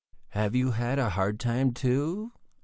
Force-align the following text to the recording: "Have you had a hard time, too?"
"Have 0.29 0.55
you 0.55 0.71
had 0.71 0.97
a 0.97 1.11
hard 1.11 1.39
time, 1.39 1.75
too?" 1.75 2.31